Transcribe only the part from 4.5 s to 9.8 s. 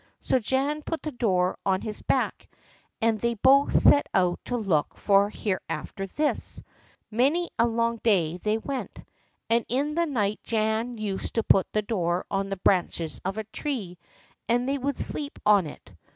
look for Hereafterthis. Many a long day they went, and